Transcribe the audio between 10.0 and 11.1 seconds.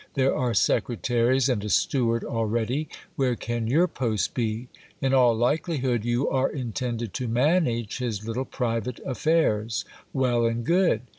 Well and good